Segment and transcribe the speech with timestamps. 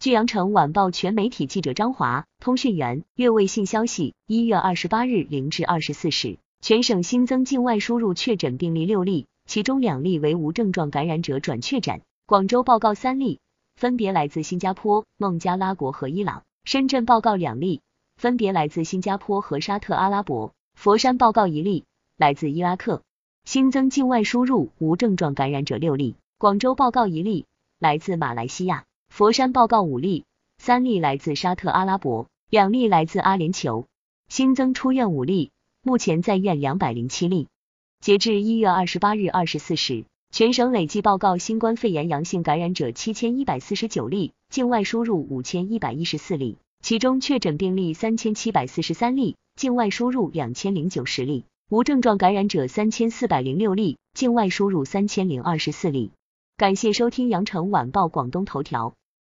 [0.00, 12.00] 据羊城晚报全媒体记者张华，通讯员越卫信消息，一月二十八日零至二十四时，全省新增境外输入确诊病例六例，其中两例为无症状感染者转确诊。
[12.26, 13.40] 广州报告三例，
[13.74, 17.80] 分别来自新加坡、孟加拉国和伊朗；深圳报告两例，
[18.16, 21.86] 分别来自新加坡和沙特阿拉伯；佛山报告一例，
[22.16, 23.02] 来自伊拉克。
[23.44, 27.46] 新增境外输入无症状感染者六例，广州报告一例，
[27.80, 28.84] 来自马来西亚。
[29.18, 30.26] 佛山报告五例，
[30.58, 33.86] 三例来自沙特阿拉伯，两例来自阿联酋。
[34.28, 35.50] 新增出院五例，
[35.82, 37.48] 目前在院两百零七例。
[38.00, 56.12] 截至一月二十八日二十四时，全省累计报告新冠肺炎阳性感染者七千一百四十九例，境外输入五千一百一十四例，其中确诊病例三千七百四十三例，境外输入两千零九十例，无症状感染者三千四百零六例，境外输入三千零二十四例。
[56.56, 58.94] 感谢收听羊城晚报广东头条。